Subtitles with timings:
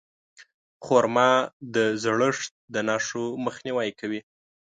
[0.85, 1.31] خرما
[1.75, 4.19] د زړښت د نښو مخنیوی کوي.